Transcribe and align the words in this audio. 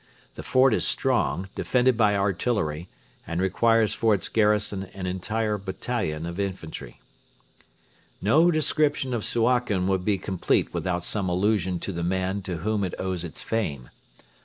The 0.33 0.41
fort 0.41 0.73
is 0.73 0.83
strong, 0.83 1.47
defended 1.53 1.95
by 1.95 2.15
artillery, 2.15 2.87
and 3.27 3.39
requires 3.39 3.93
for 3.93 4.15
its 4.15 4.29
garrison 4.29 4.85
an 4.95 5.05
entire 5.05 5.59
battalion 5.59 6.25
of 6.25 6.39
infantry. 6.39 6.99
No 8.19 8.49
description 8.49 9.13
of 9.13 9.23
Suakin 9.23 9.85
would 9.85 10.03
be 10.03 10.17
complete 10.17 10.73
without 10.73 11.03
some 11.03 11.29
allusion 11.29 11.77
to 11.81 11.91
the 11.91 12.01
man 12.01 12.41
to 12.41 12.57
whom 12.65 12.83
it 12.83 12.95
owes 12.97 13.23
its 13.23 13.43
fame. 13.43 13.91